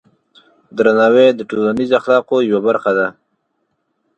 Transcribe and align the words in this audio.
درناوی 0.77 1.27
د 1.35 1.41
ټولنیز 1.49 1.89
اخلاقو 1.99 2.35
یوه 2.49 2.61
برخه 2.67 2.91
ده. 2.97 3.07